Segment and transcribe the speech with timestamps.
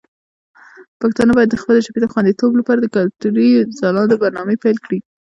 [1.01, 4.99] پښتانه باید د خپلې ژبې د خوندیتوب لپاره د کلتوري ځلانده برنامې پیل کړي.